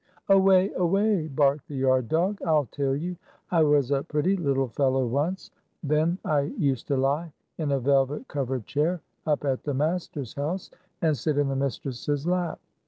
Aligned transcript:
"Away! 0.29 0.73
Away!" 0.73 1.27
barked 1.27 1.67
the 1.67 1.75
yard 1.75 2.09
dog. 2.09 2.41
"I'll 2.41 2.65
tell 2.71 2.95
you. 2.95 3.17
I 3.51 3.61
was 3.63 3.91
a 3.91 4.01
pretty 4.01 4.35
little 4.35 4.67
fellow 4.69 5.05
once. 5.05 5.51
Then 5.83 6.17
I 6.25 6.39
used 6.57 6.87
to 6.87 6.97
lie 6.97 7.31
in 7.59 7.71
a 7.71 7.79
velvet 7.79 8.27
covered 8.27 8.65
chair, 8.65 9.01
up 9.27 9.45
at 9.45 9.61
the 9.63 9.75
master's 9.75 10.33
house, 10.33 10.71
and 11.03 11.15
sit 11.15 11.37
in 11.37 11.49
the 11.49 11.55
mistress's 11.55 12.25
lap. 12.25 12.59